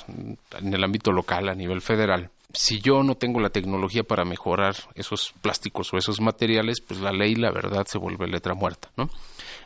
en 0.59 0.73
el 0.73 0.83
ámbito 0.83 1.13
local, 1.13 1.47
a 1.47 1.55
nivel 1.55 1.81
federal, 1.81 2.29
si 2.53 2.79
yo 2.79 3.03
no 3.03 3.15
tengo 3.15 3.39
la 3.39 3.49
tecnología 3.49 4.03
para 4.03 4.25
mejorar 4.25 4.75
esos 4.95 5.33
plásticos 5.41 5.93
o 5.93 5.97
esos 5.97 6.19
materiales, 6.21 6.81
pues 6.81 6.99
la 6.99 7.11
ley, 7.11 7.35
la 7.35 7.51
verdad, 7.51 7.85
se 7.87 7.97
vuelve 7.97 8.27
letra 8.27 8.53
muerta, 8.53 8.89
¿no? 8.97 9.09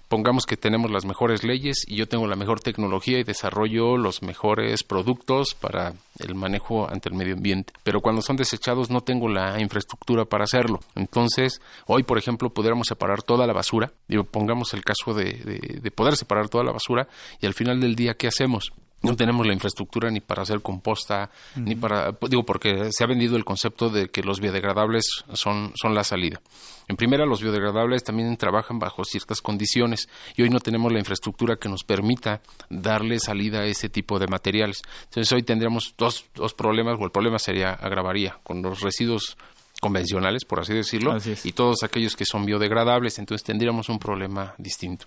pongamos 0.08 0.46
que 0.46 0.58
tenemos 0.58 0.92
las 0.92 1.06
mejores 1.06 1.44
leyes 1.44 1.84
y 1.88 1.96
yo 1.96 2.08
tengo 2.08 2.28
la 2.28 2.36
mejor 2.36 2.60
tecnología 2.60 3.20
y 3.20 3.24
desarrollo 3.24 3.98
los 3.98 4.22
mejores 4.22 4.84
productos 4.84 5.56
para 5.56 5.94
el 6.20 6.36
manejo 6.36 6.90
ante 6.90 7.10
el 7.10 7.16
medio 7.16 7.34
ambiente, 7.34 7.74
pero 7.84 8.02
cuando 8.02 8.22
son 8.22 8.36
desechados 8.36 8.90
no 8.90 9.02
tengo 9.02 9.28
la 9.28 9.60
infraestructura 9.60 10.26
para 10.26 10.44
hacerlo. 10.44 10.80
Entonces, 10.96 11.62
hoy, 11.88 12.04
por 12.04 12.18
ejemplo, 12.18 12.50
pudiéramos 12.50 12.88
separar 12.88 13.24
toda 13.24 13.48
la 13.48 13.54
basura, 13.54 13.92
digo, 14.08 14.24
pongamos 14.24 14.74
el 14.74 14.84
caso 14.84 15.14
de, 15.14 15.34
de 15.82 15.92
poder 15.92 16.16
separar 16.16 16.50
toda 16.50 16.64
la 16.64 16.72
basura 16.72 17.08
y 17.42 17.46
al 17.46 17.54
final 17.54 17.80
del 17.82 17.96
día, 17.96 18.16
¿qué 18.16 18.28
hacemos? 18.28 18.72
No 19.06 19.16
tenemos 19.16 19.46
la 19.46 19.54
infraestructura 19.54 20.10
ni 20.10 20.20
para 20.20 20.42
hacer 20.42 20.62
composta, 20.62 21.30
ni 21.56 21.76
para, 21.76 22.16
digo, 22.30 22.44
porque 22.44 22.92
se 22.92 23.04
ha 23.04 23.08
vendido 23.08 23.38
el 23.38 23.46
concepto 23.46 23.90
de 23.90 24.10
que 24.10 24.24
los 24.24 24.40
biodegradables 24.40 25.06
son, 25.34 25.72
son 25.76 25.94
la 25.94 26.04
salida. 26.04 26.42
En 26.88 26.96
primera, 26.98 27.26
los 27.26 27.42
biodegradables 27.42 28.04
también 28.04 28.36
trabajan 28.38 28.80
bajo 28.80 29.06
ciertas 29.06 29.42
condiciones 29.42 30.08
y 30.36 30.44
hoy 30.44 30.50
no 30.50 30.60
tenemos 30.60 30.92
la 30.92 31.00
infraestructura 31.00 31.56
que 31.56 31.70
nos 31.70 31.84
permita 31.84 32.42
darle 32.70 33.20
salida 33.20 33.62
a 33.62 33.66
ese 33.66 33.90
tipo 33.90 34.20
de 34.20 34.28
materiales. 34.28 34.82
Entonces 35.06 35.32
hoy 35.32 35.44
tendríamos 35.44 35.96
dos, 35.98 36.26
dos 36.36 36.54
problemas, 36.54 36.98
o 37.00 37.06
el 37.06 37.12
problema 37.12 37.40
sería, 37.40 37.72
agravaría, 37.72 38.40
con 38.44 38.62
los 38.62 38.82
residuos 38.82 39.38
convencionales, 39.86 40.46
por 40.46 40.60
así 40.60 40.74
decirlo, 40.74 41.16
y 41.44 41.52
todos 41.52 41.84
aquellos 41.84 42.16
que 42.16 42.26
son 42.26 42.44
biodegradables, 42.44 43.20
entonces 43.20 43.46
tendríamos 43.46 43.88
un 43.88 44.00
problema 44.00 44.56
distinto. 44.58 45.06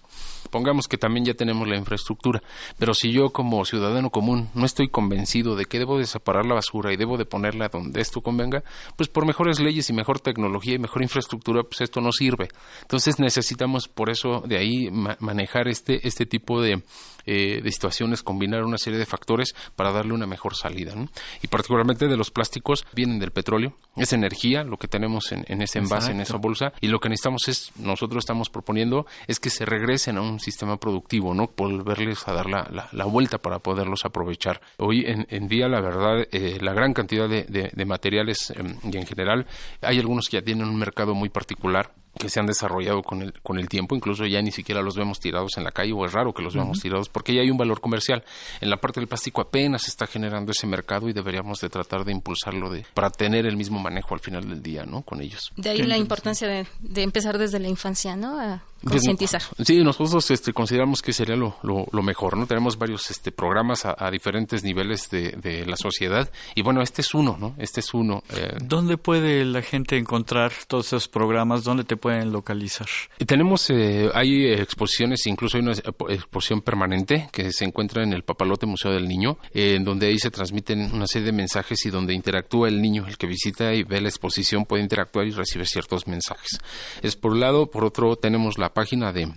Pongamos 0.53 0.87
que 0.87 0.97
también 0.97 1.25
ya 1.25 1.35
tenemos 1.35 1.67
la 1.67 1.77
infraestructura, 1.77 2.41
pero 2.79 2.95
si 2.95 3.11
yo 3.11 3.31
como 3.31 3.65
ciudadano 3.65 4.11
común 4.11 4.51
no 4.55 4.65
estoy 4.65 4.89
convencido 4.89 5.57
de 5.57 5.65
que 5.65 5.81
debo 5.81 5.99
de 5.99 6.07
separar 6.07 6.47
la 6.47 6.55
basura 6.55 6.93
y 6.93 6.97
debo 6.97 7.17
de 7.17 7.25
ponerla 7.25 7.69
donde 7.69 8.01
esto 8.01 8.21
convenga, 8.21 8.63
pues 8.95 9.09
por 9.09 9.27
mejores 9.27 9.59
leyes 9.59 9.91
y 9.91 9.93
mejor 9.93 10.21
tecnología 10.21 10.75
y 10.75 10.79
mejor 10.79 11.03
infraestructura, 11.03 11.65
pues 11.65 11.81
esto 11.81 12.01
no 12.01 12.13
sirve. 12.13 12.47
Entonces 12.83 13.19
necesitamos 13.19 13.89
por 13.89 14.11
eso 14.11 14.45
de 14.47 14.59
ahí 14.59 14.91
manejar 15.19 15.67
este, 15.67 16.07
este 16.07 16.25
tipo 16.25 16.63
de, 16.63 16.85
eh, 17.31 17.61
de 17.63 17.73
situaciones, 17.73 18.23
combinar 18.23 18.65
una 18.65 18.79
serie 18.79 18.99
de 18.99 19.05
factores 19.05 19.55
para 19.77 19.93
darle 19.93 20.15
una 20.15 20.27
mejor 20.27 20.57
salida. 20.57 20.95
Y 21.43 21.49
particularmente 21.49 22.09
de 22.09 22.17
los 22.17 22.31
plásticos 22.31 22.87
vienen 22.95 23.19
del 23.19 23.33
petróleo, 23.33 23.75
es 23.97 24.15
energía, 24.15 24.65
lo 24.65 24.79
que 24.79 24.89
tenemos 24.89 25.31
en, 25.33 25.45
ese 25.61 25.79
envase, 25.79 26.13
en 26.13 26.23
esa 26.23 26.39
bolsa, 26.39 26.73
y 26.81 26.89
lo 26.89 27.01
que 27.01 27.11
necesitamos 27.11 27.49
es, 27.49 27.71
nosotros 27.77 28.23
estamos 28.23 28.49
proponiendo, 28.49 29.07
es 29.27 29.41
que 29.41 29.51
se 29.51 29.67
regresen 29.67 30.17
a 30.17 30.23
un 30.23 30.41
sistema 30.41 30.79
productivo, 30.79 31.35
¿no? 31.35 31.51
Volverles 31.55 32.27
a 32.29 32.33
dar 32.33 32.49
la, 32.49 32.89
la, 32.93 33.05
vuelta 33.05 33.37
para 33.37 33.59
poderlos 33.59 34.07
aprovechar. 34.07 34.63
Hoy 34.79 35.05
en, 35.07 35.49
día, 35.49 35.69
la 35.69 35.83
verdad, 35.83 36.27
eh, 36.33 36.57
la 36.63 36.73
gran 36.73 36.95
cantidad 36.95 37.29
de, 37.29 37.45
de, 37.45 37.85
materiales 37.85 38.51
em, 38.57 38.79
y 38.91 38.97
en 38.97 39.07
general, 39.07 39.47
hay 39.83 39.99
algunos 39.99 40.29
que 40.29 40.39
ya 40.39 40.43
tienen 40.43 40.67
un 40.67 40.79
mercado 40.79 41.15
muy 41.15 41.29
particular 41.29 41.93
que 42.19 42.29
se 42.29 42.41
han 42.41 42.47
desarrollado 42.47 43.03
con 43.03 43.23
el, 43.23 43.33
con 43.43 43.59
el 43.59 43.69
tiempo, 43.69 43.95
incluso 43.95 44.27
ya 44.27 44.43
ni 44.43 44.51
siquiera 44.51 44.83
los 44.83 44.97
vemos 44.97 45.21
tirados 45.21 45.57
en 45.57 45.65
la 45.65 45.73
calle 45.73 45.93
o 45.93 46.05
es 46.05 46.13
raro 46.13 46.35
que 46.35 46.43
los 46.43 46.55
veamos 46.55 46.81
tirados 46.81 47.09
porque 47.09 47.35
ya 47.35 47.41
hay 47.41 47.51
un 47.51 47.57
valor 47.57 47.81
comercial. 47.81 48.25
En 48.61 48.71
la 48.71 48.77
parte 48.77 49.01
del 49.01 49.09
plástico 49.09 49.41
apenas 49.41 49.83
se 49.83 49.91
está 49.91 50.07
generando 50.07 50.53
ese 50.53 50.67
mercado 50.67 51.09
y 51.09 51.13
deberíamos 51.13 51.61
de 51.61 51.69
tratar 51.69 52.05
de 52.05 52.13
impulsarlo 52.13 52.71
de, 52.71 52.85
para 52.95 53.11
tener 53.11 53.47
el 53.47 53.57
mismo 53.57 53.79
manejo 53.79 54.15
al 54.15 54.21
final 54.21 54.49
del 54.49 54.63
día, 54.63 54.85
¿no? 54.85 55.03
Con 55.03 55.21
ellos. 55.21 55.53
De 55.57 55.71
ahí 55.71 55.83
la 55.83 55.97
importancia 55.97 56.49
de, 56.49 56.67
de, 56.81 57.03
empezar 57.03 57.39
desde 57.39 57.59
la 57.59 57.69
infancia, 57.69 58.17
¿no? 58.17 58.39
A 58.39 58.63
concientizar. 58.89 59.43
Sí, 59.65 59.83
nosotros 59.83 60.31
este, 60.31 60.53
consideramos 60.53 61.03
que 61.03 61.13
sería 61.13 61.37
lo, 61.37 61.57
lo, 61.63 62.03
mejor, 62.03 62.37
¿no? 62.37 62.47
Tenemos 62.47 62.79
varios 62.79 63.11
este, 63.11 63.33
programas 63.33 63.85
a, 63.85 64.11
diferentes 64.11 64.65
niveles 64.65 65.11
de, 65.11 65.33
de, 65.33 65.67
la 65.67 65.77
sociedad 65.77 66.31
y 66.55 66.63
bueno, 66.63 66.83
este 66.83 67.03
es 67.03 67.15
uno, 67.15 67.37
¿no? 67.39 67.55
Este 67.59 67.81
es 67.81 67.93
uno. 67.95 68.23
Eh. 68.31 68.57
¿Dónde 68.63 68.97
puede 68.97 69.45
la 69.45 69.63
gente 69.63 69.97
encontrar 69.97 70.53
todos 70.67 70.87
esos 70.87 71.09
programas? 71.09 71.65
¿Dónde 71.65 71.85
te 71.85 71.97
pueden 71.97 72.33
localizar? 72.33 72.89
Tenemos, 73.27 73.69
eh, 73.71 74.11
hay 74.15 74.53
exposiciones, 74.53 75.27
incluso 75.27 75.57
hay 75.57 75.63
una 75.63 75.73
exposición 75.73 76.61
permanente 76.63 77.29
que 77.33 77.53
se 77.53 77.65
encuentra 77.65 78.03
en 78.03 78.13
el 78.13 78.23
Papalote 78.23 78.67
Museo 78.67 78.93
del 78.93 79.09
Niño, 79.09 79.39
en 79.53 79.85
donde 79.85 80.07
ahí 80.07 80.19
se 80.19 80.31
transmiten 80.31 80.93
una 80.93 81.07
serie 81.07 81.27
de 81.27 81.33
mensajes 81.33 81.85
y 81.87 81.91
donde 81.91 82.15
interactúa 82.15 82.69
el 82.69 82.81
niño, 82.81 83.07
el 83.07 83.19
que 83.19 83.27
visita 83.27 83.75
y 83.75 83.83
ve 83.83 84.01
la 84.01 84.09
exposición 84.09 84.65
puede 84.65 84.83
interactuar 84.83 85.27
y 85.27 85.31
recibir 85.33 85.67
ciertos 85.67 86.07
mensajes. 86.07 86.59
Es 87.03 87.17
por 87.17 87.33
un 87.33 87.41
lado, 87.41 87.71
por 87.71 87.85
otro 87.85 88.17
tenemos 88.17 88.59
la 88.59 88.73
página 88.79 89.13
de 89.13 89.29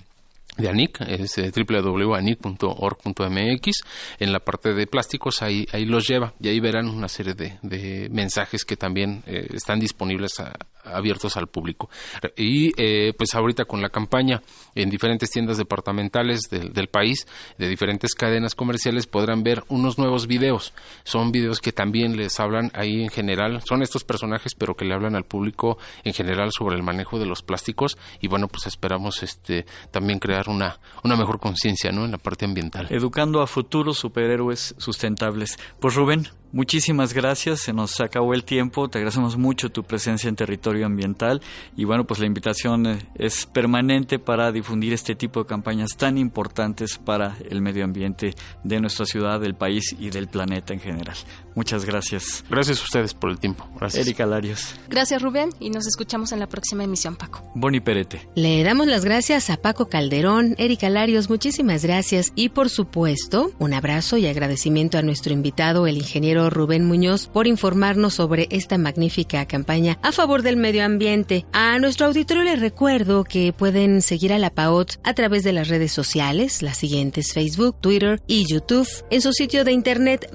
de 0.57 0.67
ANIC, 0.69 1.01
es 1.07 1.38
eh, 1.38 1.51
www.anic.org.mx. 1.55 3.71
En 4.19 4.33
la 4.33 4.39
parte 4.39 4.74
de 4.74 4.86
plásticos 4.86 5.41
ahí, 5.41 5.65
ahí 5.71 5.86
los 5.86 6.05
lleva 6.07 6.33
y 6.39 6.50
ahí 6.50 6.60
verán 6.60 6.89
una 6.89 7.07
serie 7.07 7.33
de, 7.33 7.57
de 7.62 8.10
mensajes 8.12 8.65
que 8.65 8.75
también 8.75 9.24
eh, 9.25 9.48
están 9.53 9.79
disponibles 9.79 10.39
a, 10.39 10.53
abiertos 10.84 11.38
al 11.38 11.48
público. 11.48 11.90
Y 12.36 12.72
eh, 12.82 13.14
pues 13.18 13.34
ahorita 13.34 13.66
con 13.66 13.82
la 13.82 13.90
campaña 13.90 14.42
en 14.76 14.90
diferentes 14.90 15.30
tiendas 15.30 15.58
departamentales 15.58 16.42
del, 16.50 16.88
país, 16.88 17.28
de 17.58 17.68
diferentes 17.68 18.14
cadenas 18.16 18.56
comerciales, 18.56 19.08
podrán 19.08 19.44
ver 19.44 19.64
unos 19.68 19.98
nuevos 19.98 20.28
videos. 20.28 20.74
Son 21.04 21.32
videos 21.32 21.60
que 21.60 21.72
también 21.72 22.18
les 22.18 22.40
hablan 22.40 22.72
ahí 22.74 23.04
en 23.04 23.10
general, 23.10 23.62
son 23.68 23.82
estos 23.82 24.04
personajes, 24.04 24.56
pero 24.56 24.76
que 24.76 24.86
le 24.86 24.94
hablan 24.94 25.16
al 25.16 25.26
público 25.26 25.78
en 26.04 26.14
general 26.14 26.52
sobre 26.52 26.76
el 26.76 26.84
manejo 26.84 27.20
de 27.20 27.26
los 27.26 27.42
plásticos. 27.42 27.98
Y 28.20 28.28
bueno, 28.28 28.48
pues 28.48 28.68
esperamos 28.68 29.24
este 29.24 29.66
también 29.92 30.20
crear 30.20 30.50
una, 30.50 30.80
una 31.04 31.16
mejor 31.16 31.40
conciencia 31.40 31.92
¿no? 31.92 32.06
en 32.06 32.12
la 32.12 32.18
parte 32.18 32.46
ambiental. 32.46 32.88
Educando 32.90 33.42
a 33.42 33.48
futuros 33.48 33.98
superhéroes 33.98 34.76
sustentables. 34.78 35.58
Pues 35.80 35.96
Rubén, 35.96 36.28
Muchísimas 36.53 37.13
gracias, 37.13 37.62
se 37.62 37.72
nos 37.72 38.01
acabó 38.01 38.34
el 38.34 38.43
tiempo, 38.43 38.89
te 38.89 38.98
agradecemos 38.98 39.38
mucho 39.38 39.70
tu 39.70 39.84
presencia 39.84 40.27
en 40.27 40.36
territorio 40.36 40.86
ambiental 40.86 41.41
y 41.77 41.86
bueno, 41.86 42.05
pues 42.05 42.20
la 42.20 42.25
invitación 42.25 42.88
eh, 42.88 43.00
es 43.15 43.46
permanente 43.46 44.20
para 44.20 44.51
difundir 44.51 44.91
este 44.91 45.15
tipo 45.15 45.39
de 45.39 45.46
campañas 45.46 45.91
tan 45.96 46.17
importantes 46.17 46.98
para 46.98 47.38
el 47.50 47.62
medio 47.62 47.86
ambiente 47.86 48.36
de 48.65 48.81
nuestra 48.81 49.05
ciudad, 49.05 49.39
del 49.39 49.55
país 49.55 49.96
y 49.98 50.10
del 50.10 50.27
planeta 50.27 50.74
en 50.74 50.81
general. 50.81 51.15
Muchas 51.55 51.86
gracias. 51.86 52.43
Gracias 52.50 52.79
a 52.79 52.84
ustedes 52.84 53.13
por 53.13 53.29
el 53.29 53.39
tiempo. 53.39 53.67
Gracias. 53.77 54.05
Erika 54.05 54.25
Larios. 54.25 54.75
Gracias 54.89 55.22
Rubén 55.22 55.50
y 55.60 55.70
nos 55.70 55.88
escuchamos 55.88 56.31
en 56.31 56.39
la 56.39 56.48
próxima 56.48 56.84
emisión, 56.84 57.15
Paco. 57.15 57.43
Boni 57.55 57.79
Perete. 57.79 58.27
Le 58.36 58.63
damos 58.63 58.88
las 58.88 59.05
gracias 59.05 59.50
a 59.50 59.58
Paco 59.58 59.88
Calderón, 59.88 60.55
Erika 60.58 60.89
Larios, 60.89 61.29
muchísimas 61.29 61.84
gracias 61.84 62.31
y 62.36 62.50
por 62.50 62.70
supuesto 62.70 63.51
un 63.60 63.74
abrazo 63.74 64.17
y 64.17 64.27
agradecimiento 64.27 64.98
a 64.98 65.01
nuestro 65.01 65.34
invitado, 65.34 65.88
el 65.88 65.98
ingeniero 65.98 66.50
Rubén 66.50 66.86
Muñoz 66.86 67.27
por 67.27 67.48
informarnos 67.48 68.13
sobre 68.13 68.48
esta 68.50 68.77
magnífica 68.77 69.46
campaña 69.46 69.98
a 70.01 70.12
favor 70.12 70.41
del 70.41 70.58
medio 70.58 70.86
ambiente. 70.86 71.46
A 71.53 71.79
nuestro 71.79 72.08
auditorio 72.08 72.43
les 72.43 72.60
recuerdo 72.60 73.24
que 73.24 73.53
pueden 73.53 74.01
seguir 74.01 74.34
a 74.34 74.39
la 74.39 74.50
PAOT 74.50 74.93
a 75.03 75.13
través 75.13 75.43
de 75.43 75.53
las 75.53 75.67
redes 75.67 75.91
sociales, 75.91 76.62
las 76.62 76.77
siguientes 76.77 77.34
Facebook, 77.34 77.75
Twitter 77.81 78.22
y 78.27 78.46
YouTube, 78.50 78.88
en 79.10 79.22
su 79.22 79.34
sitio 79.34 79.63
de 79.63 79.72
internet 79.72 80.29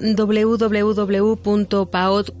www.paot.mx 1.07 2.35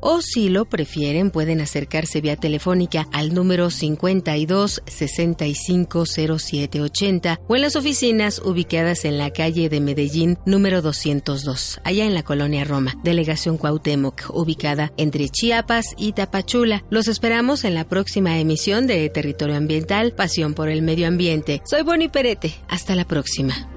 o 0.00 0.20
si 0.22 0.48
lo 0.48 0.64
prefieren 0.64 1.30
pueden 1.30 1.60
acercarse 1.60 2.20
vía 2.20 2.34
telefónica 2.36 3.06
al 3.12 3.32
número 3.32 3.70
52 3.70 4.82
65 4.86 6.04
0780 6.06 7.40
o 7.46 7.54
en 7.54 7.62
las 7.62 7.76
oficinas 7.76 8.40
ubicadas 8.44 9.04
en 9.04 9.18
la 9.18 9.30
calle 9.30 9.68
de 9.68 9.80
Medellín 9.80 10.36
número 10.46 10.82
202, 10.82 11.80
allá 11.84 12.04
en 12.04 12.14
la 12.14 12.24
colonia 12.24 12.40
Colonia 12.40 12.64
Roma, 12.64 12.94
Delegación 13.04 13.58
Cuauhtémoc, 13.58 14.30
ubicada 14.30 14.92
entre 14.96 15.28
Chiapas 15.28 15.94
y 15.98 16.12
Tapachula. 16.12 16.82
Los 16.88 17.06
esperamos 17.06 17.64
en 17.64 17.74
la 17.74 17.84
próxima 17.84 18.38
emisión 18.38 18.86
de 18.86 19.06
Territorio 19.10 19.56
Ambiental, 19.56 20.12
Pasión 20.12 20.54
por 20.54 20.70
el 20.70 20.80
Medio 20.80 21.06
Ambiente. 21.06 21.60
Soy 21.66 21.82
Boni 21.82 22.08
Perete. 22.08 22.54
Hasta 22.66 22.94
la 22.94 23.04
próxima. 23.04 23.68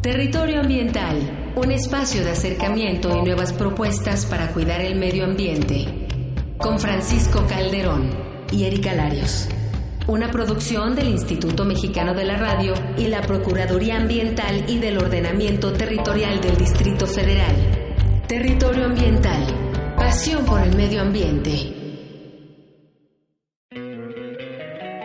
Territorio 0.00 0.60
Ambiental, 0.60 1.18
un 1.56 1.70
espacio 1.70 2.24
de 2.24 2.30
acercamiento 2.30 3.16
y 3.16 3.22
nuevas 3.22 3.52
propuestas 3.52 4.26
para 4.26 4.52
cuidar 4.52 4.80
el 4.80 4.96
medio 4.96 5.24
ambiente. 5.24 5.86
Con 6.58 6.78
Francisco 6.78 7.44
Calderón 7.48 8.10
y 8.52 8.64
Erika 8.64 8.94
Larios 8.94 9.48
una 10.06 10.30
producción 10.30 10.94
del 10.94 11.08
Instituto 11.08 11.64
Mexicano 11.64 12.12
de 12.12 12.24
la 12.24 12.36
Radio 12.36 12.74
y 12.98 13.06
la 13.06 13.22
Procuraduría 13.22 13.96
Ambiental 13.96 14.64
y 14.68 14.78
del 14.78 14.98
Ordenamiento 14.98 15.72
Territorial 15.72 16.42
del 16.42 16.58
Distrito 16.58 17.06
Federal. 17.06 18.22
Territorio 18.28 18.84
Ambiental. 18.84 19.94
Pasión 19.96 20.44
por 20.44 20.60
el 20.60 20.76
medio 20.76 21.00
ambiente. 21.00 21.72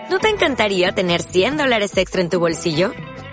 ¿No 0.09 0.19
te 0.19 0.27
encantaría 0.27 0.91
tener 0.91 1.21
100 1.21 1.55
dólares 1.55 1.95
extra 1.95 2.21
en 2.21 2.29
tu 2.29 2.39
bolsillo? 2.39 2.91